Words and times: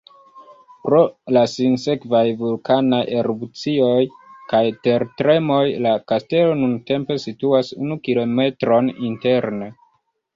Pro 0.85 0.99
la 1.35 1.41
sinsekvaj 1.49 2.21
vulkanaj 2.39 3.01
erupcioj 3.17 3.99
kaj 4.53 4.61
tertremoj, 4.87 5.61
la 5.87 5.91
kastelo 6.13 6.55
nuntempe 6.63 7.19
situas 7.25 7.71
unu 7.85 7.99
kilometron 8.09 8.91
interne. 9.11 9.69